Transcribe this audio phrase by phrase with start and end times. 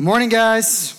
[0.00, 0.94] Morning, guys.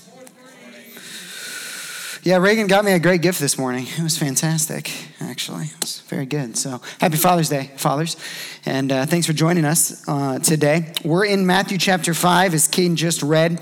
[2.22, 3.88] Yeah, Reagan got me a great gift this morning.
[3.88, 4.92] It was fantastic,
[5.40, 5.68] actually.
[5.68, 6.58] It was very good.
[6.58, 8.18] So, happy Father's Day, fathers.
[8.66, 10.92] And uh, thanks for joining us uh, today.
[11.06, 13.62] We're in Matthew chapter 5, as Keaton just read.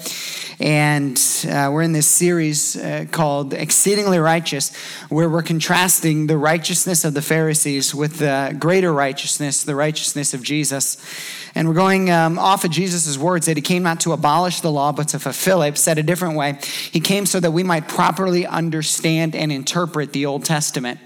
[0.59, 4.75] And uh, we're in this series uh, called Exceedingly Righteous,
[5.09, 10.41] where we're contrasting the righteousness of the Pharisees with the greater righteousness, the righteousness of
[10.41, 10.97] Jesus.
[11.53, 14.71] And we're going um, off of Jesus' words that he came not to abolish the
[14.71, 15.77] law, but to fulfill it.
[15.77, 16.57] Said a different way,
[16.91, 20.99] he came so that we might properly understand and interpret the Old Testament.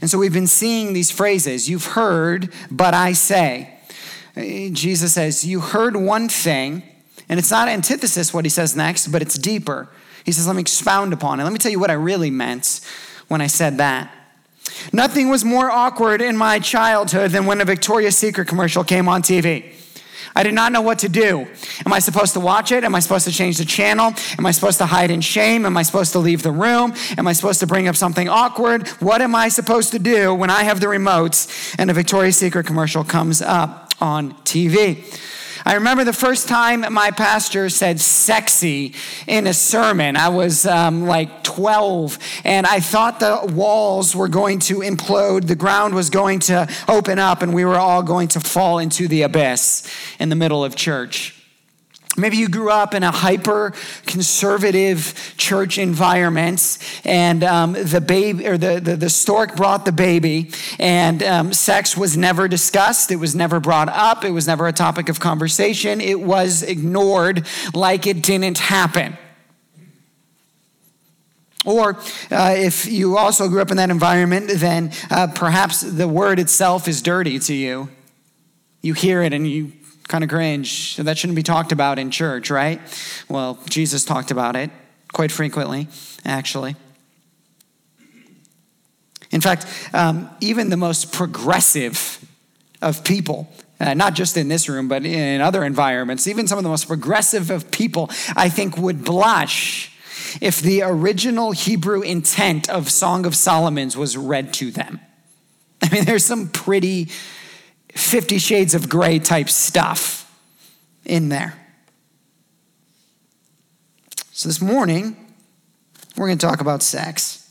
[0.00, 3.78] And so we've been seeing these phrases You've heard, but I say.
[4.36, 6.82] Uh, Jesus says, You heard one thing
[7.28, 9.88] and it's not antithesis what he says next, but it's deeper.
[10.24, 11.44] He says, Let me expound upon it.
[11.44, 12.80] Let me tell you what I really meant
[13.28, 14.12] when I said that.
[14.92, 19.22] Nothing was more awkward in my childhood than when a Victoria's Secret commercial came on
[19.22, 19.72] TV.
[20.34, 21.46] I did not know what to do.
[21.84, 22.84] Am I supposed to watch it?
[22.84, 24.12] Am I supposed to change the channel?
[24.38, 25.66] Am I supposed to hide in shame?
[25.66, 26.94] Am I supposed to leave the room?
[27.18, 28.88] Am I supposed to bring up something awkward?
[29.00, 32.66] What am I supposed to do when I have the remotes and a Victoria's Secret
[32.66, 35.04] commercial comes up on TV?
[35.64, 38.94] I remember the first time my pastor said sexy
[39.26, 40.16] in a sermon.
[40.16, 45.56] I was um, like 12, and I thought the walls were going to implode, the
[45.56, 49.22] ground was going to open up, and we were all going to fall into the
[49.22, 49.88] abyss
[50.18, 51.41] in the middle of church.
[52.14, 53.72] Maybe you grew up in a hyper
[54.04, 60.50] conservative church environment, and um, the baby or the, the, the, stork brought the baby,
[60.78, 63.10] and um, sex was never discussed.
[63.10, 64.24] It was never brought up.
[64.24, 66.02] It was never a topic of conversation.
[66.02, 69.16] It was ignored like it didn't happen.
[71.64, 71.96] Or
[72.30, 76.88] uh, if you also grew up in that environment, then uh, perhaps the word itself
[76.88, 77.88] is dirty to you.
[78.82, 79.72] You hear it and you
[80.12, 80.96] kind of cringe.
[80.96, 82.78] That shouldn't be talked about in church, right?
[83.30, 84.70] Well, Jesus talked about it
[85.10, 85.88] quite frequently,
[86.26, 86.76] actually.
[89.30, 92.22] In fact, um, even the most progressive
[92.82, 93.50] of people,
[93.80, 96.88] uh, not just in this room, but in other environments, even some of the most
[96.88, 99.90] progressive of people, I think, would blush
[100.42, 105.00] if the original Hebrew intent of Song of Solomon's was read to them.
[105.82, 107.08] I mean, there's some pretty
[107.94, 110.30] Fifty Shades of Grey type stuff
[111.04, 111.54] in there.
[114.32, 115.16] So this morning,
[116.16, 117.50] we're going to talk about sex.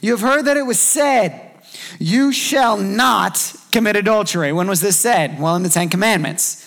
[0.00, 1.52] You have heard that it was said,
[1.98, 4.52] You shall not commit adultery.
[4.52, 5.40] When was this said?
[5.40, 6.61] Well, in the Ten Commandments.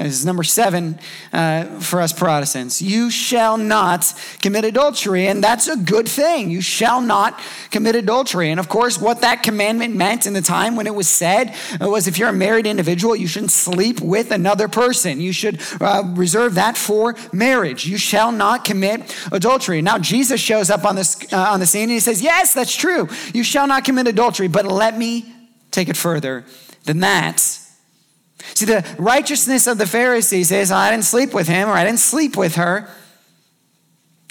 [0.00, 0.98] This is number seven
[1.30, 2.80] uh, for us Protestants.
[2.80, 6.50] You shall not commit adultery, and that's a good thing.
[6.50, 7.38] You shall not
[7.70, 8.50] commit adultery.
[8.50, 12.08] And of course, what that commandment meant in the time when it was said was
[12.08, 15.20] if you're a married individual, you shouldn't sleep with another person.
[15.20, 17.84] You should uh, reserve that for marriage.
[17.86, 19.82] You shall not commit adultery.
[19.82, 22.74] Now, Jesus shows up on, this, uh, on the scene and he says, Yes, that's
[22.74, 23.08] true.
[23.34, 25.30] You shall not commit adultery, but let me
[25.70, 26.46] take it further
[26.84, 27.59] than that.
[28.54, 32.00] See, the righteousness of the Pharisees is I didn't sleep with him or I didn't
[32.00, 32.88] sleep with her.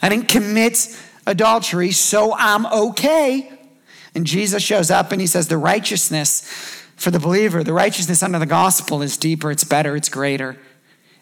[0.02, 3.52] I didn't commit adultery, so I'm okay.
[4.16, 6.42] And Jesus shows up and he says, The righteousness
[6.96, 10.58] for the believer, the righteousness under the gospel is deeper, it's better, it's greater.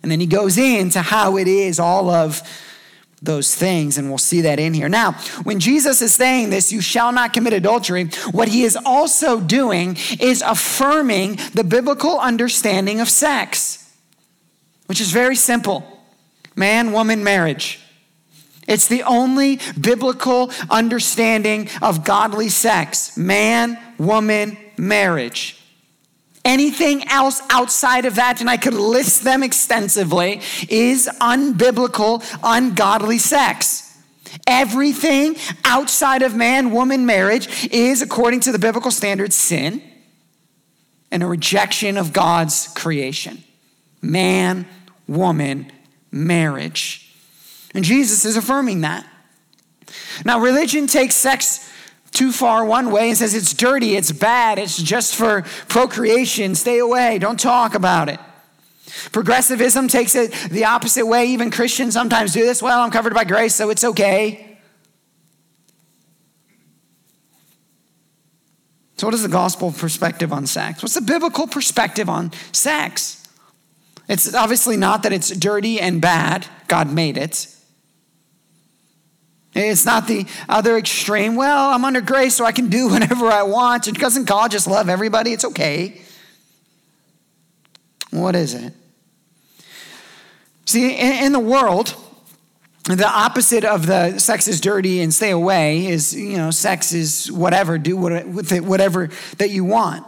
[0.01, 2.41] And then he goes into how it is all of
[3.21, 4.89] those things, and we'll see that in here.
[4.89, 5.13] Now,
[5.43, 9.97] when Jesus is saying this, you shall not commit adultery, what he is also doing
[10.19, 13.91] is affirming the biblical understanding of sex,
[14.85, 15.83] which is very simple
[16.55, 17.79] man, woman, marriage.
[18.67, 25.59] It's the only biblical understanding of godly sex man, woman, marriage.
[26.47, 33.83] Anything else outside of that, and I could list them extensively, is unbiblical, ungodly sex.
[34.47, 35.35] Everything
[35.65, 39.81] outside of man woman marriage is, according to the biblical standards, sin
[41.11, 43.43] and a rejection of God's creation.
[44.01, 44.65] Man,
[45.05, 45.69] woman,
[46.11, 47.13] marriage.
[47.73, 49.05] And Jesus is affirming that.
[50.23, 51.66] Now, religion takes sex
[52.17, 56.79] too far one way and says it's dirty, it's bad, it's just for procreation, stay
[56.79, 58.19] away, don't talk about it.
[59.11, 61.27] Progressivism takes it the opposite way.
[61.27, 62.61] Even Christians sometimes do this.
[62.61, 64.57] Well, I'm covered by grace, so it's okay.
[68.95, 70.81] So, what is the gospel perspective on sex?
[70.81, 73.27] What's the biblical perspective on sex?
[74.09, 77.47] It's obviously not that it's dirty and bad, God made it.
[79.57, 81.35] It's not the other extreme.
[81.35, 83.87] Well, I'm under grace, so I can do whatever I want.
[83.87, 85.33] And doesn't God just love everybody?
[85.33, 86.01] It's okay.
[88.11, 88.73] What is it?
[90.65, 91.95] See, in, the world,
[92.83, 97.31] the opposite of the sex is dirty and stay away is, you know, sex is
[97.31, 100.05] whatever, do whatever that you want.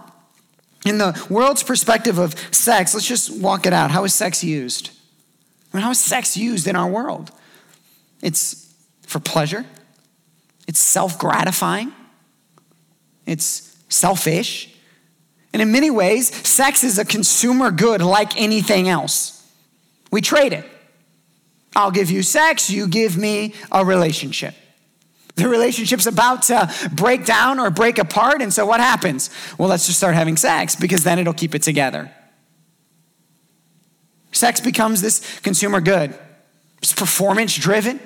[0.86, 3.92] In the world's perspective of sex, let's just walk it out.
[3.92, 4.92] How is sex used?
[5.74, 7.32] I mean, how is sex used in our world?
[8.22, 8.69] It's
[9.10, 9.66] for pleasure,
[10.68, 11.92] it's self gratifying,
[13.26, 14.76] it's selfish.
[15.52, 19.36] And in many ways, sex is a consumer good like anything else.
[20.12, 20.64] We trade it.
[21.76, 24.54] I'll give you sex, you give me a relationship.
[25.36, 29.32] The relationship's about to break down or break apart, and so what happens?
[29.58, 32.12] Well, let's just start having sex because then it'll keep it together.
[34.32, 36.14] Sex becomes this consumer good.
[36.82, 38.00] It's performance driven.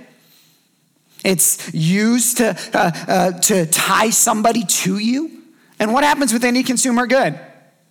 [1.24, 5.44] It's used to, uh, uh, to tie somebody to you.
[5.80, 7.40] And what happens with any consumer good?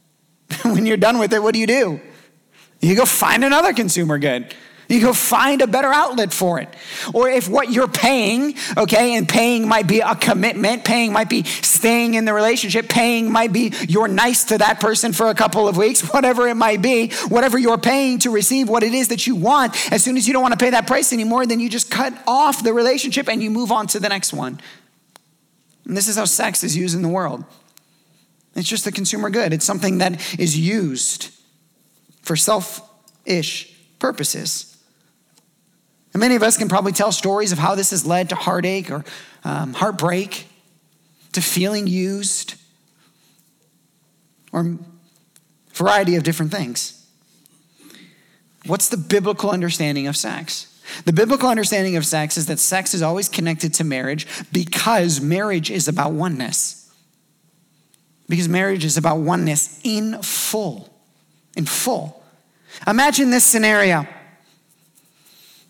[0.62, 2.00] when you're done with it, what do you do?
[2.80, 4.54] You go find another consumer good.
[4.92, 6.68] You go find a better outlet for it.
[7.14, 11.44] Or if what you're paying, okay, and paying might be a commitment, paying might be
[11.44, 15.66] staying in the relationship, paying might be you're nice to that person for a couple
[15.66, 19.26] of weeks, whatever it might be, whatever you're paying to receive what it is that
[19.26, 21.70] you want, as soon as you don't want to pay that price anymore, then you
[21.70, 24.60] just cut off the relationship and you move on to the next one.
[25.86, 27.44] And this is how sex is used in the world.
[28.54, 31.30] It's just a consumer good, it's something that is used
[32.20, 34.71] for selfish purposes.
[36.12, 38.90] And many of us can probably tell stories of how this has led to heartache
[38.90, 39.04] or
[39.44, 40.46] um, heartbreak,
[41.32, 42.54] to feeling used,
[44.52, 44.78] or a
[45.72, 46.98] variety of different things.
[48.66, 50.68] What's the biblical understanding of sex?
[51.04, 55.70] The biblical understanding of sex is that sex is always connected to marriage because marriage
[55.70, 56.92] is about oneness.
[58.28, 60.88] Because marriage is about oneness in full.
[61.56, 62.22] In full.
[62.86, 64.06] Imagine this scenario.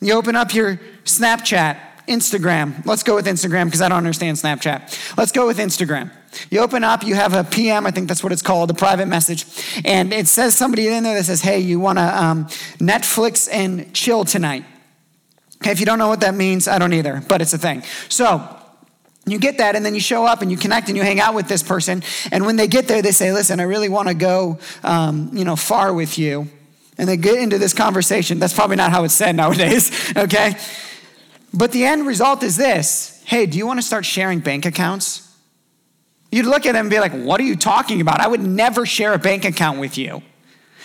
[0.02, 1.78] You open up your Snapchat,
[2.08, 2.84] Instagram.
[2.84, 5.16] Let's go with Instagram because I don't understand Snapchat.
[5.16, 6.10] Let's go with Instagram.
[6.50, 9.06] You open up, you have a PM, I think that's what it's called, a private
[9.06, 9.46] message,
[9.84, 12.46] and it says somebody in there that says, hey, you want to um,
[12.78, 14.64] Netflix and chill tonight.
[15.58, 17.82] Okay, if you don't know what that means, I don't either, but it's a thing.
[18.08, 18.58] So,
[19.24, 21.34] you get that, and then you show up and you connect and you hang out
[21.34, 22.02] with this person.
[22.32, 25.44] And when they get there, they say, "Listen, I really want to go, um, you
[25.44, 26.48] know, far with you."
[26.98, 28.38] And they get into this conversation.
[28.38, 30.56] That's probably not how it's said nowadays, okay?
[31.54, 35.32] But the end result is this hey, do you want to start sharing bank accounts?
[36.30, 38.20] You'd look at them and be like, what are you talking about?
[38.20, 40.22] I would never share a bank account with you.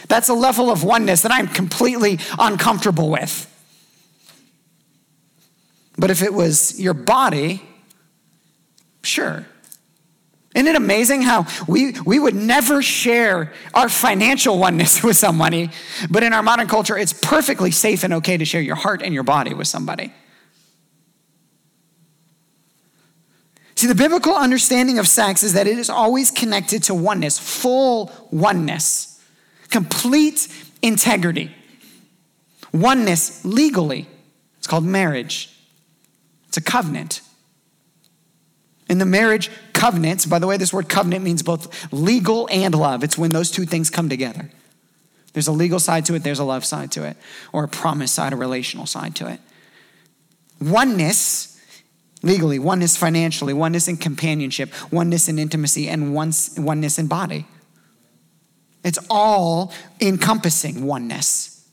[0.07, 3.53] That's a level of oneness that I'm completely uncomfortable with.
[5.97, 7.63] But if it was your body,
[9.03, 9.45] sure.
[10.57, 15.69] Isn't it amazing how we, we would never share our financial oneness with somebody,
[16.09, 19.13] but in our modern culture, it's perfectly safe and okay to share your heart and
[19.13, 20.11] your body with somebody?
[23.75, 28.11] See, the biblical understanding of sex is that it is always connected to oneness, full
[28.31, 29.23] oneness,
[29.69, 30.47] complete
[30.81, 31.55] integrity,
[32.73, 34.07] oneness legally.
[34.57, 35.55] It's called marriage,
[36.47, 37.21] it's a covenant.
[38.89, 43.03] In the marriage covenants, by the way, this word covenant means both legal and love.
[43.03, 44.49] It's when those two things come together.
[45.33, 47.15] There's a legal side to it, there's a love side to it,
[47.53, 49.39] or a promise side, a relational side to it.
[50.59, 51.61] Oneness,
[52.23, 57.45] legally, oneness financially, oneness in companionship, oneness in intimacy, and oneness in body.
[58.83, 61.67] It's all encompassing oneness.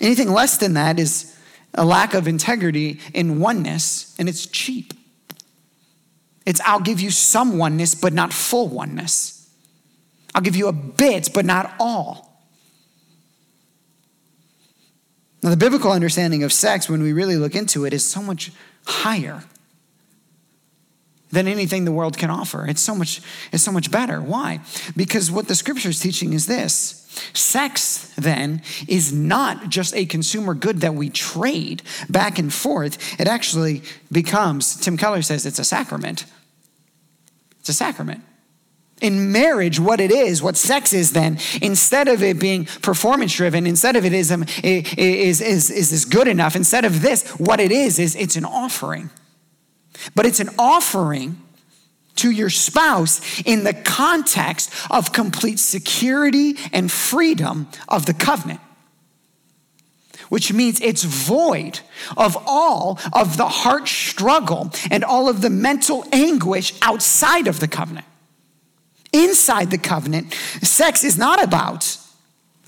[0.00, 1.34] Anything less than that is
[1.72, 4.92] a lack of integrity in oneness, and it's cheap.
[6.44, 9.50] It's I'll give you some oneness, but not full oneness.
[10.34, 12.32] I'll give you a bit, but not all.
[15.42, 18.52] Now, the biblical understanding of sex, when we really look into it, is so much
[18.86, 19.42] higher
[21.32, 22.66] than anything the world can offer.
[22.66, 23.20] It's so much,
[23.50, 24.20] it's so much better.
[24.20, 24.60] Why?
[24.94, 26.98] Because what the scripture is teaching is this.
[27.34, 33.20] Sex, then, is not just a consumer good that we trade back and forth.
[33.20, 36.26] It actually becomes, Tim Keller says, it's a sacrament.
[37.60, 38.22] It's a sacrament.
[39.00, 43.66] In marriage, what it is, what sex is then, instead of it being performance driven,
[43.66, 47.58] instead of it is, um, is, is, is this good enough, instead of this, what
[47.58, 49.10] it is, is it's an offering.
[50.14, 51.40] But it's an offering
[52.16, 58.60] to your spouse in the context of complete security and freedom of the covenant.
[60.28, 61.80] Which means it's void
[62.16, 67.68] of all of the heart struggle and all of the mental anguish outside of the
[67.68, 68.06] covenant.
[69.12, 70.32] Inside the covenant,
[70.62, 71.98] sex is not about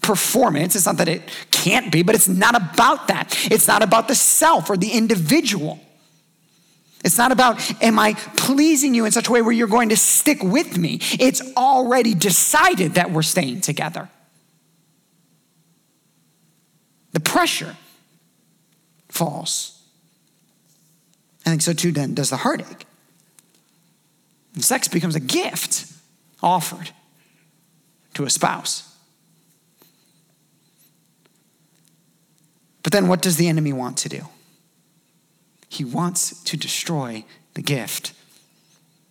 [0.03, 0.77] performance.
[0.77, 3.35] It's not that it can't be, but it's not about that.
[3.51, 5.81] It's not about the self or the individual.
[7.05, 9.97] It's not about, am I pleasing you in such a way where you're going to
[9.97, 10.99] stick with me?
[11.21, 14.09] It's already decided that we're staying together.
[17.13, 17.77] The pressure
[19.11, 19.83] falls.
[21.45, 22.87] I think so too, then, does the heartache.
[24.55, 25.93] And sex becomes a gift
[26.43, 26.91] offered
[28.15, 28.91] to a spouse.
[32.83, 34.27] But then what does the enemy want to do?
[35.75, 38.13] He wants to destroy the gift.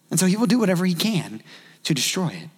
[0.09, 1.41] And so he will do whatever he can
[1.83, 2.49] to destroy it.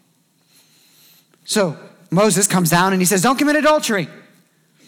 [1.46, 1.78] So
[2.12, 4.08] Moses comes down and he says, Don't commit adultery.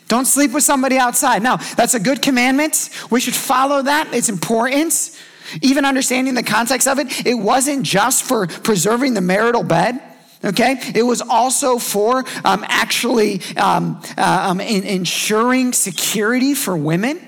[0.07, 1.43] Don't sleep with somebody outside.
[1.43, 2.89] Now, that's a good commandment.
[3.11, 4.13] We should follow that.
[4.13, 5.17] It's important.
[5.61, 10.01] Even understanding the context of it, it wasn't just for preserving the marital bed.
[10.45, 17.26] Okay, it was also for um, actually um, uh, um, in, ensuring security for women.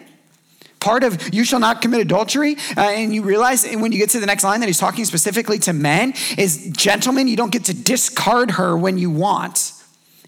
[0.80, 4.20] Part of you shall not commit adultery, uh, and you realize when you get to
[4.20, 7.74] the next line that he's talking specifically to men is gentlemen, you don't get to
[7.74, 9.74] discard her when you want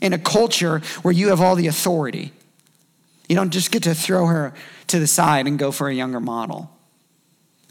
[0.01, 2.33] in a culture where you have all the authority.
[3.29, 4.53] You don't just get to throw her
[4.87, 6.69] to the side and go for a younger model.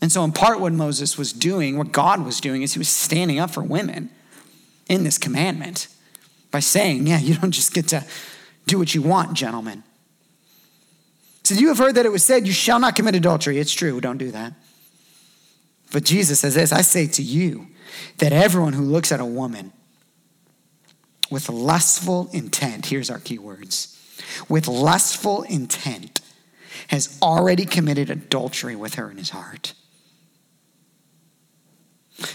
[0.00, 2.88] And so, in part, what Moses was doing, what God was doing, is he was
[2.88, 4.08] standing up for women
[4.88, 5.88] in this commandment
[6.50, 8.06] by saying, Yeah, you don't just get to
[8.66, 9.82] do what you want, gentlemen.
[11.50, 13.58] You have heard that it was said, You shall not commit adultery.
[13.58, 14.52] It's true, don't do that.
[15.92, 17.66] But Jesus says this I say to you
[18.18, 19.72] that everyone who looks at a woman
[21.30, 23.96] with lustful intent, here's our key words
[24.48, 26.20] with lustful intent
[26.88, 29.74] has already committed adultery with her in his heart.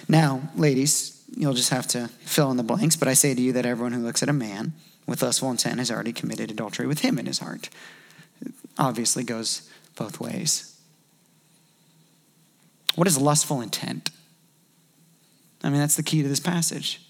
[0.08, 3.54] Now, ladies, you'll just have to fill in the blanks, but I say to you
[3.54, 4.74] that everyone who looks at a man
[5.06, 7.70] with lustful intent has already committed adultery with him in his heart.
[8.78, 10.80] Obviously goes both ways.
[12.96, 14.10] What is lustful intent?
[15.64, 17.02] I mean, that's the key to this passage.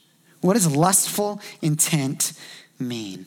[0.41, 2.33] What does lustful intent
[2.79, 3.25] mean?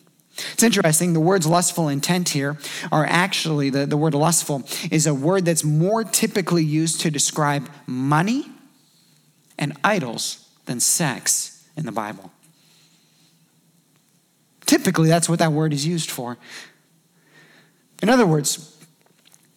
[0.52, 2.58] It's interesting, the words lustful intent here
[2.92, 7.68] are actually, the, the word lustful is a word that's more typically used to describe
[7.86, 8.46] money
[9.58, 12.32] and idols than sex in the Bible.
[14.64, 16.38] Typically, that's what that word is used for.
[18.02, 18.76] In other words,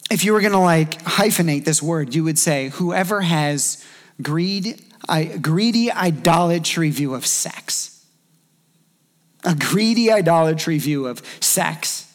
[0.10, 3.86] if you were going to like hyphenate this word, you would say, whoever has
[4.22, 7.92] greed, I, greedy idolatry view of sex
[9.44, 12.14] a greedy idolatry view of sex,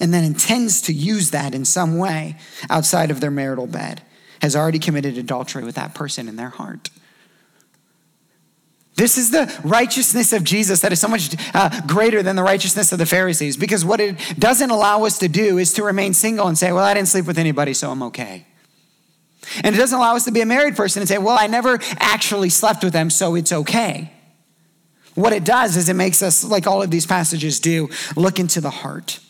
[0.00, 2.36] and then intends to use that in some way
[2.70, 4.02] outside of their marital bed,
[4.40, 6.88] has already committed adultery with that person in their heart.
[8.96, 12.92] This is the righteousness of Jesus that is so much uh, greater than the righteousness
[12.92, 16.48] of the Pharisees because what it doesn't allow us to do is to remain single
[16.48, 18.46] and say, Well, I didn't sleep with anybody, so I'm okay.
[19.62, 21.78] And it doesn't allow us to be a married person and say, Well, I never
[21.98, 24.12] actually slept with them, so it's okay.
[25.14, 28.60] What it does is it makes us, like all of these passages do, look into
[28.60, 29.20] the heart.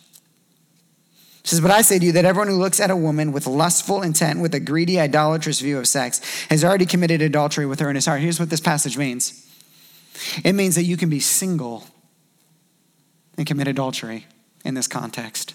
[1.40, 3.47] It says, But I say to you that everyone who looks at a woman with
[3.47, 7.88] lustful intent, with a greedy, idolatrous view of sex, has already committed adultery with her
[7.88, 8.21] in his heart.
[8.21, 9.47] Here's what this passage means
[10.45, 11.85] it means that you can be single
[13.37, 14.26] and commit adultery
[14.64, 15.55] in this context.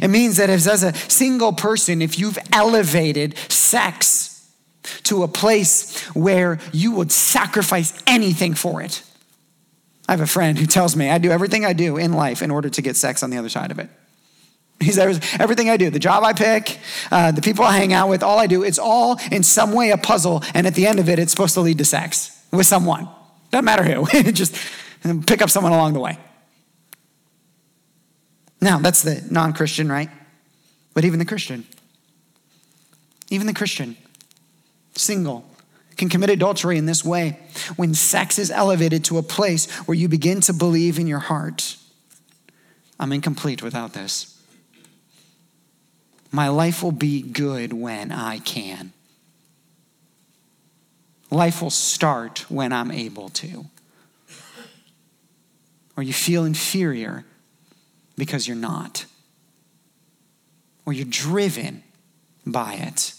[0.00, 4.50] It means that as a single person, if you've elevated sex
[5.04, 9.02] to a place where you would sacrifice anything for it.
[10.08, 12.50] I have a friend who tells me I do everything I do in life in
[12.50, 13.90] order to get sex on the other side of it.
[14.78, 16.78] He says, everything I do, the job I pick,
[17.10, 19.90] uh, the people I hang out with, all I do, it's all in some way
[19.90, 20.42] a puzzle.
[20.52, 23.08] And at the end of it, it's supposed to lead to sex with someone.
[23.50, 24.56] Doesn't matter who, just
[25.26, 26.18] pick up someone along the way.
[28.60, 30.10] Now, that's the non Christian, right?
[30.94, 31.66] But even the Christian,
[33.30, 33.96] even the Christian
[34.94, 35.44] single,
[35.96, 37.38] can commit adultery in this way
[37.76, 41.76] when sex is elevated to a place where you begin to believe in your heart
[42.98, 44.32] I'm incomplete without this.
[46.32, 48.92] My life will be good when I can.
[51.30, 53.66] Life will start when I'm able to.
[55.96, 57.24] Or you feel inferior
[58.16, 59.06] because you're not.
[60.84, 61.82] Or you're driven
[62.44, 63.14] by it.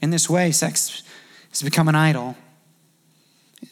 [0.00, 1.02] In this way, sex
[1.50, 2.36] has become an idol,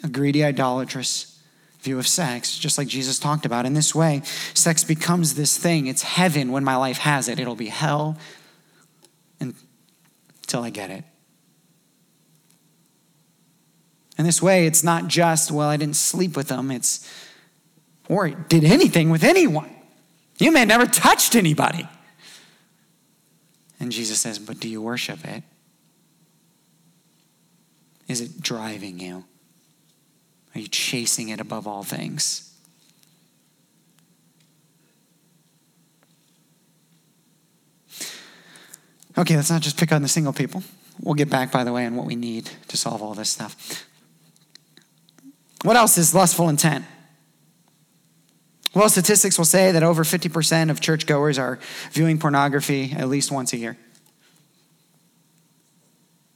[0.02, 1.40] a greedy, idolatrous
[1.80, 3.64] view of sex, just like Jesus talked about.
[3.64, 4.22] In this way,
[4.54, 5.86] sex becomes this thing.
[5.86, 8.18] It's heaven when my life has it, it'll be hell
[9.40, 11.04] until I get it.
[14.18, 17.06] And this way, it's not just, well, I didn't sleep with them, it's,
[18.08, 19.70] or did anything with anyone.
[20.38, 21.88] You may have never touched anybody.
[23.78, 25.42] And Jesus says, but do you worship it?
[28.08, 29.24] Is it driving you?
[30.54, 32.42] Are you chasing it above all things?
[39.18, 40.62] Okay, let's not just pick on the single people.
[41.00, 43.86] We'll get back, by the way, on what we need to solve all this stuff.
[45.66, 46.84] What else is lustful intent?
[48.72, 51.58] Well, statistics will say that over 50% of churchgoers are
[51.90, 53.76] viewing pornography at least once a year.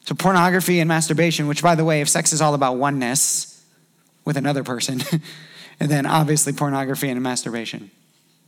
[0.04, 3.64] So, pornography and masturbation, which, by the way, if sex is all about oneness
[4.24, 5.00] with another person,
[5.78, 7.92] and then obviously pornography and masturbation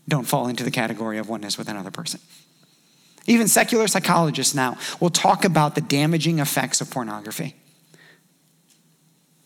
[0.09, 2.19] don't fall into the category of oneness with another person.
[3.27, 7.55] Even secular psychologists now will talk about the damaging effects of pornography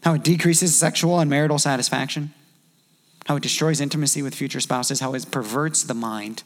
[0.06, 2.32] how it decreases sexual and marital satisfaction,
[3.26, 6.44] how it destroys intimacy with future spouses, how it perverts the mind.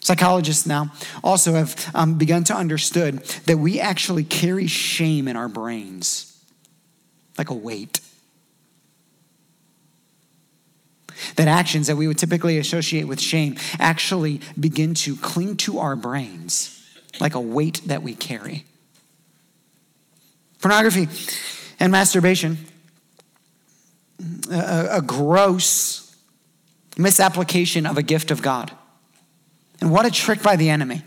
[0.00, 0.90] Psychologists now
[1.22, 6.42] also have um, begun to understood that we actually carry shame in our brains
[7.36, 8.00] like a weight.
[11.36, 15.94] that actions that we would typically associate with shame actually begin to cling to our
[15.94, 16.82] brains
[17.20, 18.64] like a weight that we carry.
[20.62, 21.06] Pornography
[21.80, 22.58] and masturbation,
[24.50, 26.14] a, a gross
[26.96, 28.70] misapplication of a gift of God.
[29.80, 31.02] And what a trick by the enemy.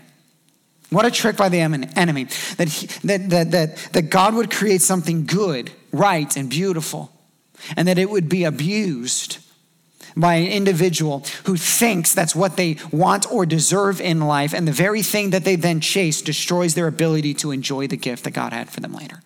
[0.90, 2.24] What a trick by the enemy
[2.56, 7.10] that, he, that, that, that, that God would create something good, right, and beautiful,
[7.76, 9.38] and that it would be abused
[10.16, 14.72] by an individual who thinks that's what they want or deserve in life, and the
[14.72, 18.52] very thing that they then chase destroys their ability to enjoy the gift that God
[18.52, 19.20] had for them later.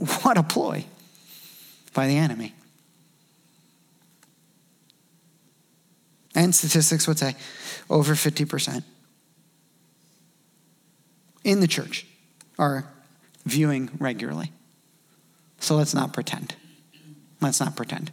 [0.22, 0.84] What a ploy
[1.92, 2.54] by the enemy.
[6.34, 7.36] And statistics would say
[7.90, 8.82] over 50%
[11.44, 12.06] in the church
[12.58, 12.86] are
[13.44, 14.52] viewing regularly.
[15.58, 16.54] So let's not pretend.
[17.40, 18.12] Let's not pretend.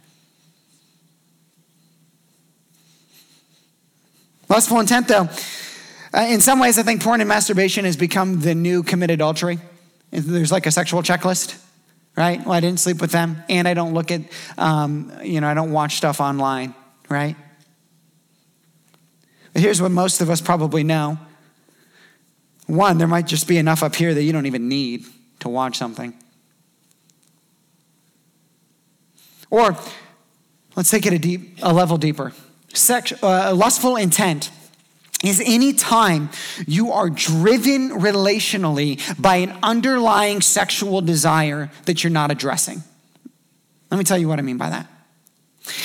[4.48, 5.28] Lustful intent, though,
[6.14, 9.58] uh, in some ways, I think porn and masturbation has become the new committed adultery.
[10.10, 11.62] There's like a sexual checklist,
[12.18, 12.44] right?
[12.44, 14.22] Well, I didn't sleep with them, and I don't look at,
[14.58, 16.74] um, you know, I don't watch stuff online,
[17.08, 17.36] right?
[19.52, 21.18] But here's what most of us probably know
[22.66, 25.06] one, there might just be enough up here that you don't even need
[25.38, 26.12] to watch something.
[29.48, 29.74] Or
[30.76, 32.32] let's take it a, deep, a level deeper.
[32.74, 34.50] Sex, uh, lustful intent
[35.24, 36.30] is any time
[36.66, 42.82] you are driven relationally by an underlying sexual desire that you're not addressing.
[43.90, 44.86] Let me tell you what I mean by that.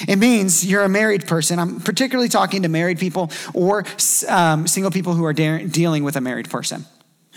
[0.07, 1.59] It means you're a married person.
[1.59, 3.85] I'm particularly talking to married people or
[4.29, 6.85] um, single people who are de- dealing with a married person,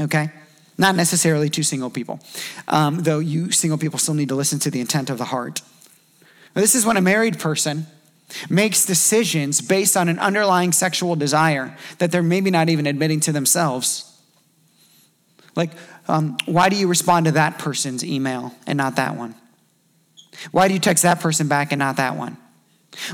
[0.00, 0.30] okay?
[0.78, 2.20] Not necessarily two single people,
[2.68, 5.62] um, though you single people still need to listen to the intent of the heart.
[6.54, 7.86] This is when a married person
[8.48, 13.32] makes decisions based on an underlying sexual desire that they're maybe not even admitting to
[13.32, 14.12] themselves.
[15.54, 15.70] Like,
[16.08, 19.34] um, why do you respond to that person's email and not that one?
[20.50, 22.36] Why do you text that person back and not that one?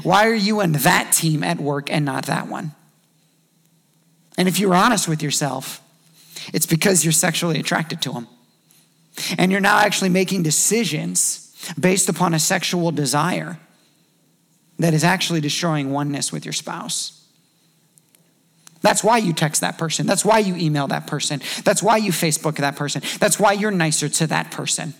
[0.03, 2.72] Why are you in that team at work and not that one?
[4.37, 5.81] And if you're honest with yourself,
[6.53, 8.29] it's because you're sexually attracted to them.
[9.38, 13.59] And you're now actually making decisions based upon a sexual desire
[14.79, 17.19] that is actually destroying oneness with your spouse.
[18.81, 20.07] That's why you text that person.
[20.07, 21.41] That's why you email that person.
[21.65, 23.03] That's why you Facebook that person.
[23.21, 24.95] That's why you're nicer to that person.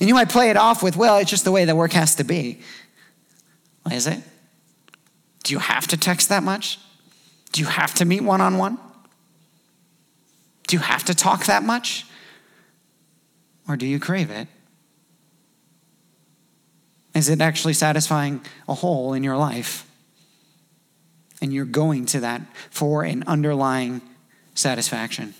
[0.00, 2.16] And you might play it off with, well, it's just the way the work has
[2.16, 2.60] to be.
[3.90, 4.20] Is it?
[5.44, 6.78] Do you have to text that much?
[7.52, 8.78] Do you have to meet one on one?
[10.66, 12.06] Do you have to talk that much?
[13.68, 14.48] Or do you crave it?
[17.14, 19.88] Is it actually satisfying a hole in your life?
[21.40, 24.00] And you're going to that for an underlying
[24.54, 25.34] satisfaction.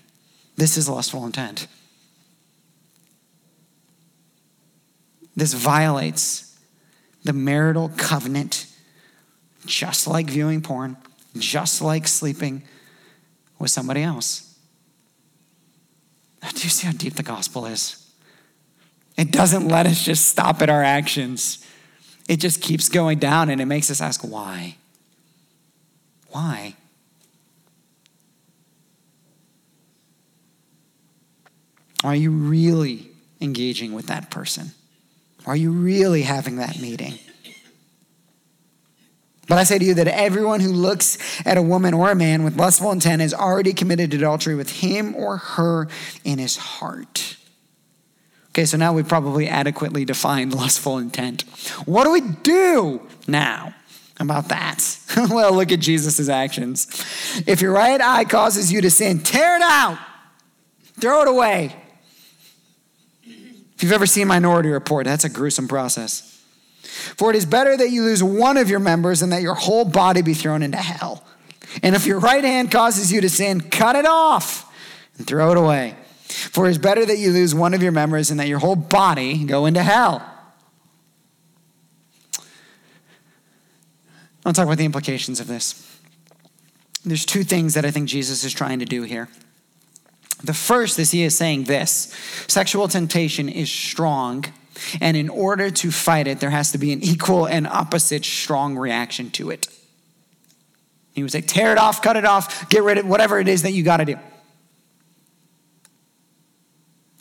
[0.56, 1.66] This is lustful intent.
[5.34, 6.56] This violates
[7.24, 8.66] the marital covenant,
[9.66, 10.96] just like viewing porn,
[11.36, 12.62] just like sleeping
[13.58, 14.56] with somebody else.
[16.42, 18.12] Do you see how deep the gospel is?
[19.16, 21.63] It doesn't let us just stop at our actions.
[22.28, 24.76] It just keeps going down and it makes us ask why?
[26.30, 26.74] Why?
[32.02, 33.08] Are you really
[33.40, 34.72] engaging with that person?
[35.46, 37.18] Are you really having that meeting?
[39.46, 42.44] But I say to you that everyone who looks at a woman or a man
[42.44, 45.88] with lustful intent has already committed adultery with him or her
[46.24, 47.36] in his heart.
[48.54, 51.42] Okay, so now we've probably adequately defined lustful intent.
[51.86, 53.74] What do we do now
[54.20, 54.96] about that?
[55.28, 56.86] well, look at Jesus' actions.
[57.48, 59.98] If your right eye causes you to sin, tear it out,
[61.00, 61.74] throw it away.
[63.24, 66.40] If you've ever seen Minority Report, that's a gruesome process.
[67.16, 69.84] For it is better that you lose one of your members than that your whole
[69.84, 71.24] body be thrown into hell.
[71.82, 74.72] And if your right hand causes you to sin, cut it off
[75.18, 75.96] and throw it away.
[76.24, 78.76] For it is better that you lose one of your members than that your whole
[78.76, 80.30] body go into hell.
[84.44, 85.80] I'll talk about the implications of this.
[87.04, 89.28] There's two things that I think Jesus is trying to do here.
[90.42, 92.14] The first is he is saying this
[92.46, 94.44] sexual temptation is strong,
[95.00, 98.76] and in order to fight it, there has to be an equal and opposite strong
[98.76, 99.68] reaction to it.
[101.14, 103.62] He would say, tear it off, cut it off, get rid of whatever it is
[103.62, 104.18] that you got to do.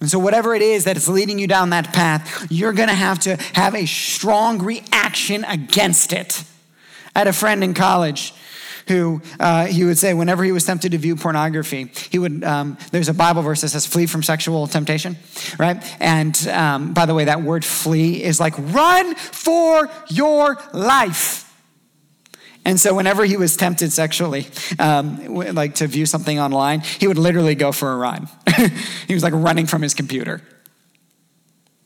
[0.04, 2.94] And so, whatever it is that is leading you down that path, you're going to
[2.94, 6.44] have to have a strong reaction against it.
[7.16, 8.34] I had a friend in college
[8.90, 12.78] who uh, he would say whenever he was tempted to view pornography, he would, um,
[12.92, 15.16] there's a Bible verse that says, flee from sexual temptation,
[15.58, 15.82] right?
[16.02, 21.50] And um, by the way, that word flee is like run for your life.
[22.66, 24.48] And so, whenever he was tempted sexually,
[24.80, 28.30] um, like to view something online, he would literally go for a run.
[29.08, 30.42] he was like running from his computer.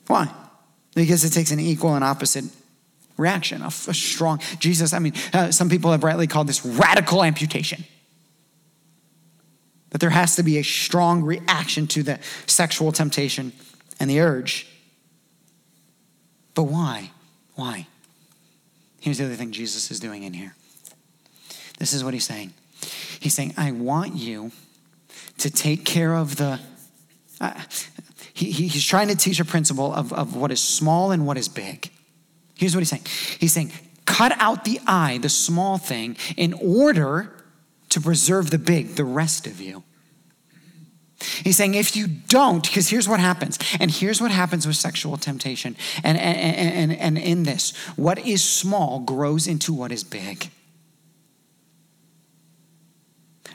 [0.06, 0.32] Why?
[0.94, 2.46] Because it takes an equal and opposite
[3.18, 4.40] reaction, a, a strong.
[4.60, 7.84] Jesus, I mean, uh, some people have rightly called this radical amputation.
[9.92, 13.52] That there has to be a strong reaction to the sexual temptation
[14.00, 14.68] and the urge.
[16.54, 17.12] But why?
[17.56, 17.88] Why?
[19.00, 20.57] Here's the other thing Jesus is doing in here.
[21.78, 22.54] This is what he's saying.
[23.20, 24.52] He's saying, I want you
[25.40, 26.60] to take care of the.
[27.40, 27.54] Uh,
[28.34, 31.48] he, he's trying to teach a principle of, of what is small and what is
[31.48, 31.90] big.
[32.56, 33.06] Here's what he's saying
[33.40, 33.72] He's saying,
[34.06, 37.34] cut out the eye, the small thing, in order
[37.90, 39.84] to preserve the big, the rest of you.
[41.20, 45.18] He's saying if you don't, because here's what happens, and here's what happens with sexual
[45.18, 50.50] temptation, and, and, and, and in this, what is small grows into what is big.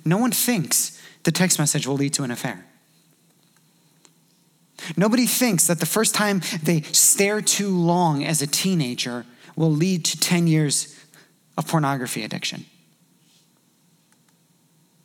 [0.05, 2.65] No one thinks the text message will lead to an affair.
[4.97, 10.05] Nobody thinks that the first time they stare too long as a teenager will lead
[10.07, 10.99] to 10 years
[11.57, 12.65] of pornography addiction.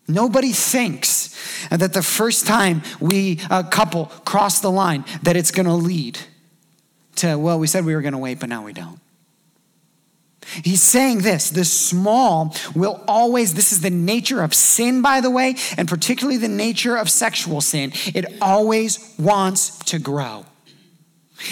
[0.07, 1.35] Nobody thinks
[1.69, 6.17] that the first time we, a couple, cross the line, that it's going to lead
[7.17, 8.99] to, well, we said we were going to wait, but now we don't.
[10.63, 15.29] He's saying this the small will always, this is the nature of sin, by the
[15.29, 17.91] way, and particularly the nature of sexual sin.
[18.13, 20.45] It always wants to grow.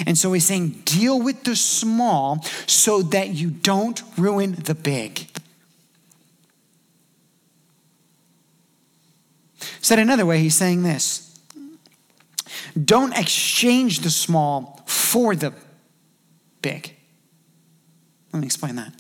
[0.06, 5.28] And so he's saying, deal with the small so that you don't ruin the big.
[9.82, 11.22] Said another way, he's saying this
[12.84, 15.54] don't exchange the small for the
[16.62, 16.95] big.
[18.36, 18.94] Let me explain that.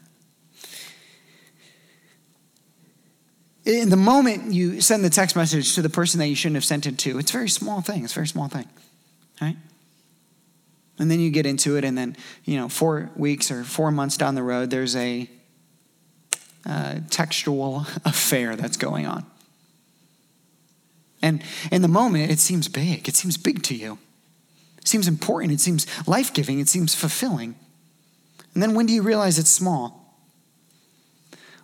[3.65, 6.63] In the moment you send the text message to the person that you shouldn't have
[6.63, 8.05] sent it to, it's a very small thing.
[8.05, 8.65] It's a very small thing,
[9.41, 9.57] right?
[10.99, 14.15] And then you get into it, and then, you know, four weeks or four months
[14.15, 15.29] down the road, there's a
[16.65, 19.25] uh, textual affair that's going on.
[21.21, 21.43] And
[21.73, 23.09] in the moment, it seems big.
[23.09, 23.97] It seems big to you.
[24.77, 25.51] It seems important.
[25.51, 26.61] It seems life giving.
[26.61, 27.55] It seems fulfilling.
[28.55, 30.17] And then when do you realize it's small?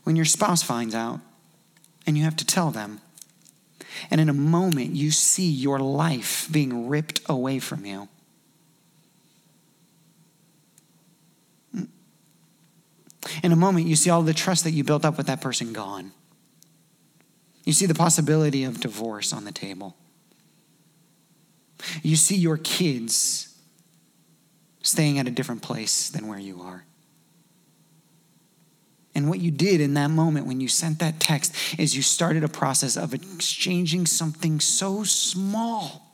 [0.03, 1.21] When your spouse finds out
[2.05, 2.99] and you have to tell them.
[4.11, 8.09] And in a moment, you see your life being ripped away from you.
[13.41, 15.71] In a moment, you see all the trust that you built up with that person
[15.71, 16.11] gone.
[17.63, 19.95] You see the possibility of divorce on the table.
[22.03, 23.50] You see your kids
[24.81, 26.85] staying at a different place than where you are.
[29.13, 32.43] And what you did in that moment when you sent that text is you started
[32.43, 36.07] a process of exchanging something so small.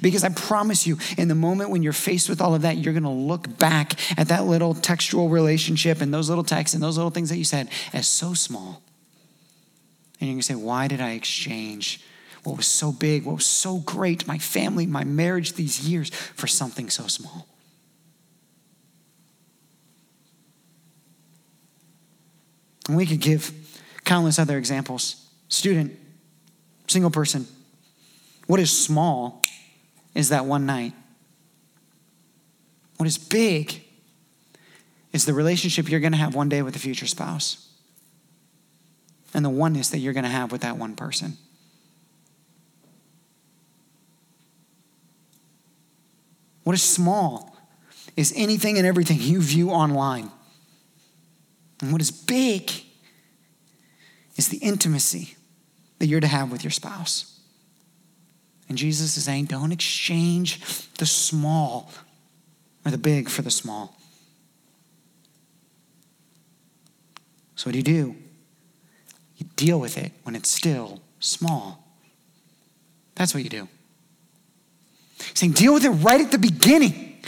[0.00, 2.94] Because I promise you, in the moment when you're faced with all of that, you're
[2.94, 7.10] gonna look back at that little textual relationship and those little texts and those little
[7.10, 8.82] things that you said as so small.
[10.20, 12.00] And you're gonna say, Why did I exchange
[12.46, 16.46] what was so big, what was so great, my family, my marriage, these years, for
[16.46, 17.48] something so small.
[22.88, 23.52] And we could give
[24.04, 25.26] countless other examples.
[25.48, 25.98] Student,
[26.86, 27.46] single person.
[28.46, 29.42] What is small
[30.14, 30.92] is that one night.
[32.96, 33.82] What is big
[35.12, 37.68] is the relationship you're going to have one day with the future spouse
[39.34, 41.36] and the oneness that you're going to have with that one person.
[46.64, 47.56] What is small
[48.16, 50.30] is anything and everything you view online.
[51.80, 52.70] And what is big
[54.36, 55.36] is the intimacy
[55.98, 57.40] that you're to have with your spouse.
[58.68, 60.60] And Jesus is saying, don't exchange
[60.98, 61.90] the small
[62.84, 63.96] or the big for the small.
[67.54, 68.16] So, what do you do?
[69.36, 71.84] You deal with it when it's still small.
[73.14, 73.68] That's what you do.
[75.18, 77.18] He's saying, deal with it right at the beginning.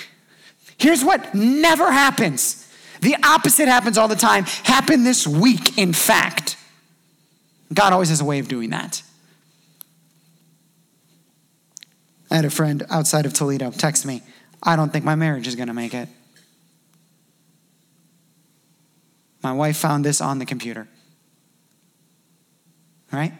[0.76, 2.67] Here's what never happens
[3.00, 4.44] the opposite happens all the time.
[4.64, 6.56] Happened this week, in fact.
[7.72, 9.02] God always has a way of doing that.
[12.30, 14.22] I had a friend outside of Toledo text me,
[14.62, 16.08] I don't think my marriage is going to make it.
[19.42, 20.88] My wife found this on the computer.
[23.12, 23.32] Right?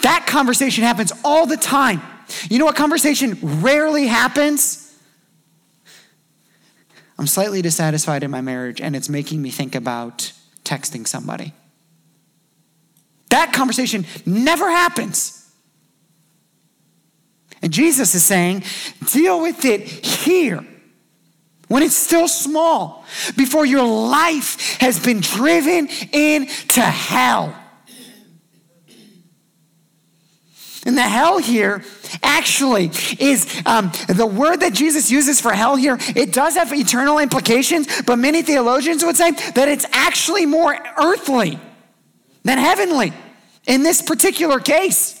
[0.00, 2.02] That conversation happens all the time.
[2.50, 4.81] You know what conversation rarely happens?
[7.22, 10.32] I'm slightly dissatisfied in my marriage and it's making me think about
[10.64, 11.52] texting somebody.
[13.28, 15.48] That conversation never happens.
[17.62, 18.64] And Jesus is saying,
[19.12, 20.66] deal with it here
[21.68, 23.04] when it's still small,
[23.36, 27.56] before your life has been driven into hell.
[30.84, 31.84] And the hell here
[32.22, 35.98] actually is um, the word that Jesus uses for hell here.
[36.00, 41.58] It does have eternal implications, but many theologians would say that it's actually more earthly
[42.44, 43.12] than heavenly
[43.66, 45.18] in this particular case.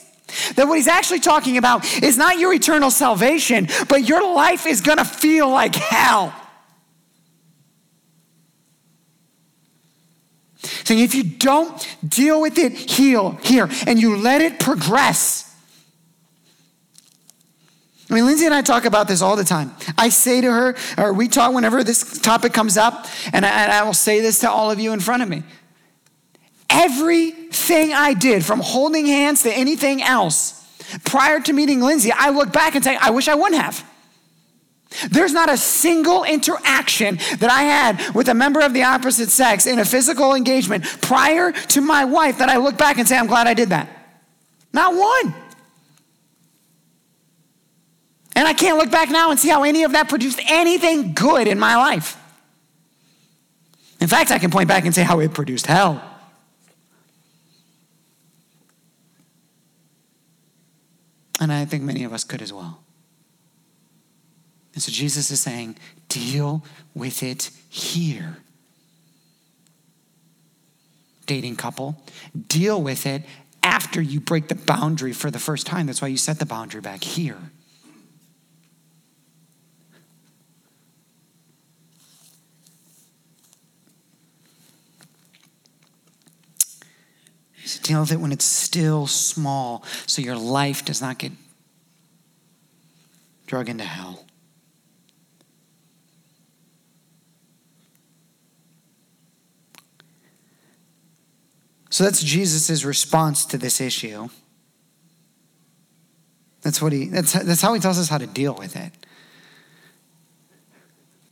[0.54, 4.80] That what he's actually talking about is not your eternal salvation, but your life is
[4.80, 6.34] going to feel like hell.
[10.84, 15.51] Saying if you don't deal with it heal here and you let it progress.
[18.12, 19.72] I mean, Lindsay and I talk about this all the time.
[19.96, 23.72] I say to her, or we talk whenever this topic comes up, and I, and
[23.72, 25.42] I will say this to all of you in front of me.
[26.68, 30.62] Everything I did, from holding hands to anything else,
[31.06, 33.82] prior to meeting Lindsay, I look back and say, I wish I wouldn't have.
[35.10, 39.66] There's not a single interaction that I had with a member of the opposite sex
[39.66, 43.26] in a physical engagement prior to my wife that I look back and say, I'm
[43.26, 43.88] glad I did that.
[44.74, 45.41] Not one.
[48.34, 51.46] And I can't look back now and see how any of that produced anything good
[51.46, 52.16] in my life.
[54.00, 56.02] In fact, I can point back and say how it produced hell.
[61.40, 62.80] And I think many of us could as well.
[64.74, 65.76] And so Jesus is saying,
[66.08, 66.64] deal
[66.94, 68.38] with it here.
[71.26, 72.02] Dating couple,
[72.48, 73.22] deal with it
[73.62, 75.86] after you break the boundary for the first time.
[75.86, 77.38] That's why you set the boundary back here.
[87.82, 91.32] Deal with it when it's still small so your life does not get
[93.46, 94.24] drug into hell.
[101.90, 104.30] So that's Jesus' response to this issue.
[106.62, 108.92] That's what he that's that's how he tells us how to deal with it.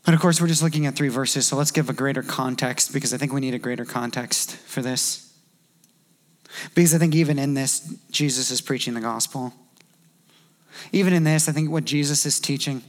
[0.04, 2.92] But of course, we're just looking at three verses, so let's give a greater context
[2.92, 5.29] because I think we need a greater context for this.
[6.74, 9.52] Because I think even in this, Jesus is preaching the gospel.
[10.92, 12.82] Even in this, I think what Jesus is teaching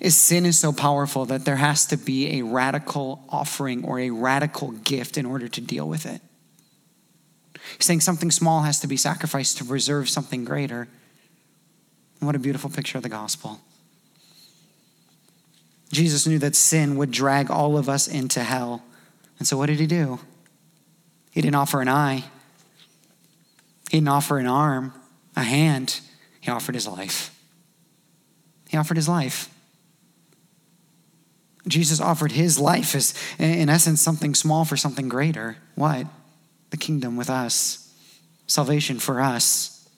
[0.00, 4.10] is sin is so powerful that there has to be a radical offering or a
[4.10, 6.20] radical gift in order to deal with it.
[7.76, 10.88] He's saying something small has to be sacrificed to preserve something greater.
[12.20, 13.60] What a beautiful picture of the gospel.
[15.92, 18.82] Jesus knew that sin would drag all of us into hell.
[19.38, 20.20] And so what did he do?
[21.30, 22.24] He didn't offer an eye,
[23.90, 24.92] he didn't offer an arm,
[25.36, 26.00] a hand.
[26.40, 27.32] He offered his life.
[28.68, 29.48] He offered his life.
[31.68, 35.56] Jesus offered his life as, in essence, something small for something greater.
[35.74, 36.06] What?
[36.70, 37.92] The kingdom with us,
[38.46, 39.88] salvation for us.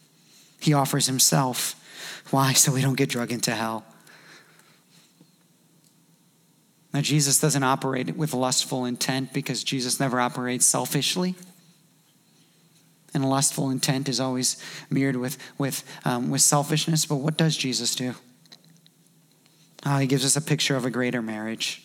[0.60, 1.74] He offers himself.
[2.30, 2.52] Why?
[2.52, 3.84] So we don't get drug into hell.
[6.92, 11.34] Now, Jesus doesn't operate with lustful intent because Jesus never operates selfishly.
[13.14, 17.06] And lustful intent is always mirrored with, with, um, with selfishness.
[17.06, 18.14] But what does Jesus do?
[19.86, 21.82] Oh, he gives us a picture of a greater marriage,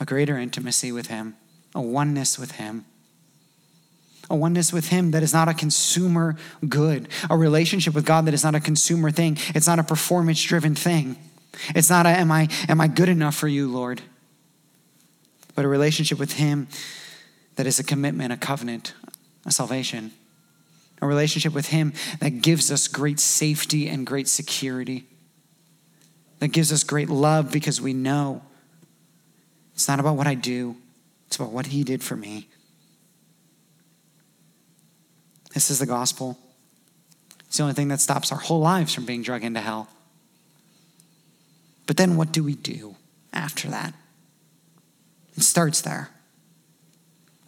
[0.00, 1.36] a greater intimacy with him,
[1.74, 2.86] a oneness with him.
[4.30, 6.36] A oneness with Him that is not a consumer
[6.66, 9.36] good, a relationship with God that is not a consumer thing.
[9.48, 11.16] It's not a performance driven thing.
[11.74, 14.00] It's not a, am I, am I good enough for you, Lord?
[15.54, 16.68] But a relationship with Him
[17.56, 18.94] that is a commitment, a covenant,
[19.50, 20.12] salvation.
[21.00, 25.06] A relationship with Him that gives us great safety and great security.
[26.38, 28.42] That gives us great love because we know
[29.74, 30.76] it's not about what I do,
[31.26, 32.48] it's about what He did for me.
[35.54, 36.38] This is the gospel.
[37.46, 39.88] It's the only thing that stops our whole lives from being drug into hell.
[41.86, 42.96] But then what do we do
[43.32, 43.92] after that?
[45.36, 46.08] It starts there.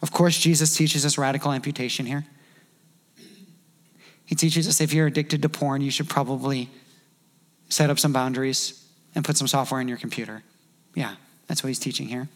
[0.05, 2.27] Of course, Jesus teaches us radical amputation here.
[4.23, 6.69] He teaches us if you're addicted to porn, you should probably
[7.69, 10.43] set up some boundaries and put some software in your computer.
[10.93, 11.15] Yeah,
[11.47, 12.29] that's what he's teaching here.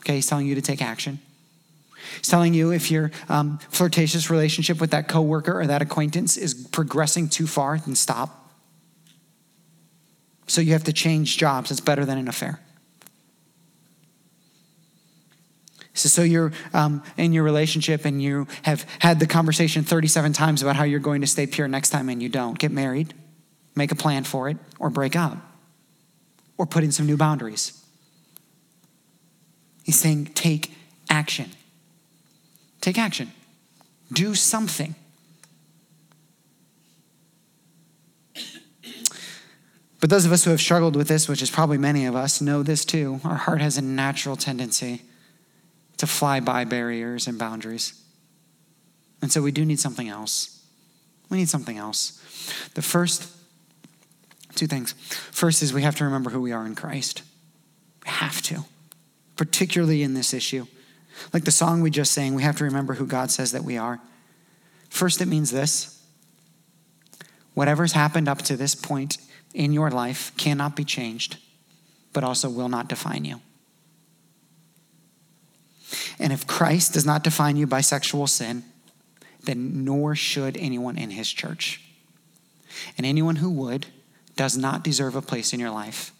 [0.00, 1.18] Okay, he's telling you to take action.
[2.18, 6.52] He's telling you if your um, flirtatious relationship with that coworker or that acquaintance is
[6.52, 8.52] progressing too far, then stop.
[10.46, 11.70] So you have to change jobs.
[11.70, 12.60] It's better than an affair.
[15.94, 20.62] So, so you're um, in your relationship and you have had the conversation 37 times
[20.62, 22.58] about how you're going to stay pure next time and you don't.
[22.58, 23.14] Get married,
[23.74, 25.36] make a plan for it, or break up,
[26.56, 27.78] or put in some new boundaries.
[29.84, 30.72] He's saying, take
[31.10, 31.50] action.
[32.80, 33.32] Take action.
[34.12, 34.94] Do something.
[40.00, 42.40] But those of us who have struggled with this, which is probably many of us,
[42.40, 43.20] know this too.
[43.22, 45.02] Our heart has a natural tendency
[46.02, 47.94] to fly by barriers and boundaries.
[49.22, 50.60] And so we do need something else.
[51.30, 52.20] We need something else.
[52.74, 53.30] The first,
[54.56, 54.94] two things.
[55.30, 57.22] First is we have to remember who we are in Christ.
[58.04, 58.64] We have to,
[59.36, 60.66] particularly in this issue.
[61.32, 63.78] Like the song we just sang, we have to remember who God says that we
[63.78, 64.00] are.
[64.88, 66.02] First, it means this
[67.54, 69.18] whatever's happened up to this point
[69.54, 71.36] in your life cannot be changed,
[72.12, 73.40] but also will not define you.
[76.18, 78.64] And if Christ does not define you by sexual sin,
[79.44, 81.80] then nor should anyone in his church.
[82.96, 83.86] And anyone who would
[84.36, 86.12] does not deserve a place in your life.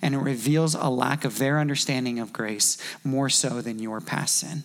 [0.00, 4.38] And it reveals a lack of their understanding of grace more so than your past
[4.38, 4.64] sin.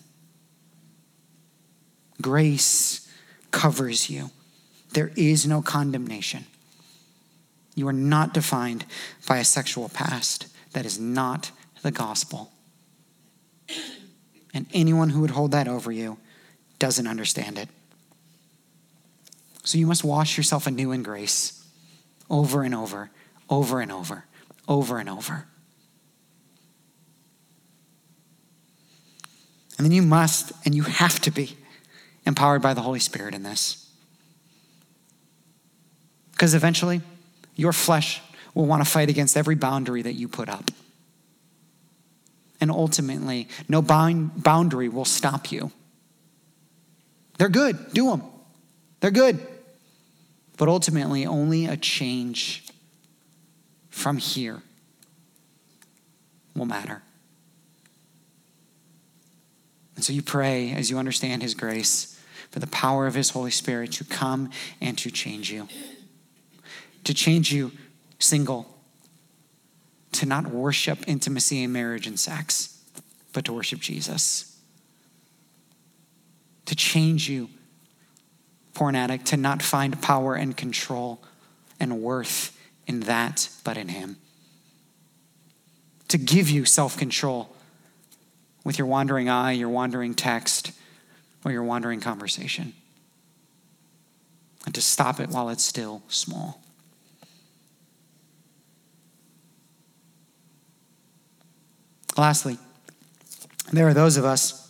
[2.20, 3.08] Grace
[3.50, 4.30] covers you,
[4.92, 6.46] there is no condemnation.
[7.74, 8.84] You are not defined
[9.28, 10.48] by a sexual past.
[10.72, 11.52] That is not
[11.82, 12.50] the gospel.
[14.54, 16.18] And anyone who would hold that over you
[16.78, 17.68] doesn't understand it.
[19.64, 21.64] So you must wash yourself anew in grace
[22.30, 23.10] over and over,
[23.50, 24.24] over and over,
[24.66, 25.46] over and over.
[29.76, 31.56] And then you must and you have to be
[32.26, 33.88] empowered by the Holy Spirit in this.
[36.32, 37.00] Because eventually,
[37.56, 38.20] your flesh
[38.54, 40.70] will want to fight against every boundary that you put up.
[42.60, 45.70] And ultimately, no boundary will stop you.
[47.38, 48.22] They're good, do them.
[49.00, 49.46] They're good.
[50.56, 52.66] But ultimately, only a change
[53.90, 54.62] from here
[56.56, 57.02] will matter.
[59.94, 63.52] And so you pray as you understand His grace for the power of His Holy
[63.52, 65.68] Spirit to come and to change you
[67.08, 67.72] to change you
[68.18, 68.66] single,
[70.12, 72.80] to not worship intimacy and marriage and sex,
[73.32, 74.56] but to worship Jesus.
[76.66, 77.48] To change you,
[78.74, 81.22] porn addict, to not find power and control
[81.80, 82.56] and worth
[82.86, 84.16] in that, but in Him.
[86.08, 87.54] To give you self control
[88.64, 90.72] with your wandering eye, your wandering text,
[91.44, 92.72] or your wandering conversation.
[94.64, 96.60] And to stop it while it's still small.
[102.18, 102.58] Lastly,
[103.72, 104.68] there are those of us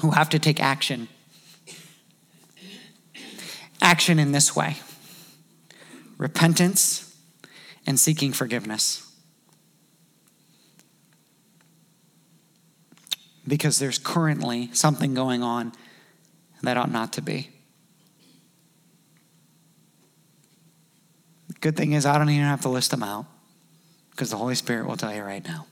[0.00, 1.08] who have to take action.
[3.82, 4.76] Action in this way
[6.16, 7.14] repentance
[7.86, 9.02] and seeking forgiveness.
[13.46, 15.72] Because there's currently something going on
[16.62, 17.50] that ought not to be.
[21.48, 23.26] The good thing is, I don't even have to list them out
[24.12, 25.66] because the Holy Spirit will tell you right now.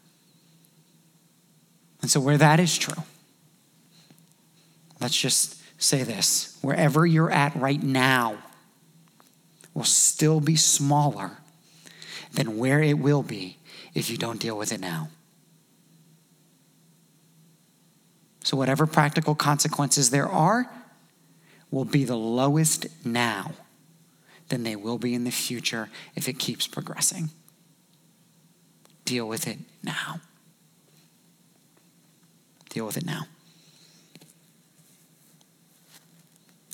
[2.03, 3.03] And so, where that is true,
[5.01, 8.39] let's just say this wherever you're at right now
[9.73, 11.39] will still be smaller
[12.33, 13.57] than where it will be
[13.95, 15.09] if you don't deal with it now.
[18.45, 20.69] So, whatever practical consequences there are
[21.71, 23.53] will be the lowest now
[24.49, 27.31] than they will be in the future if it keeps progressing.
[29.05, 30.21] Deal with it now.
[32.73, 33.27] Deal with it now.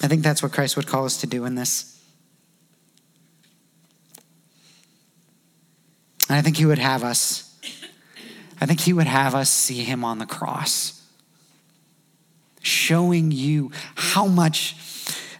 [0.00, 2.00] I think that's what Christ would call us to do in this.
[6.28, 7.58] And I think he would have us,
[8.60, 11.04] I think he would have us see him on the cross,
[12.62, 14.76] showing you how much,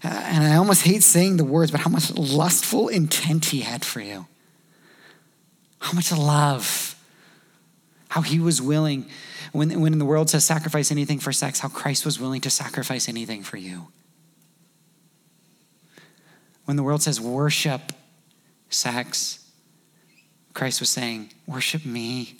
[0.02, 3.84] uh, and I almost hate saying the words, but how much lustful intent he had
[3.84, 4.26] for you.
[5.78, 6.96] How much love.
[8.08, 9.08] How he was willing,
[9.52, 13.08] when, when the world says sacrifice anything for sex, how Christ was willing to sacrifice
[13.08, 13.88] anything for you.
[16.64, 17.92] When the world says worship
[18.68, 19.48] sex,
[20.52, 22.37] Christ was saying, Worship me.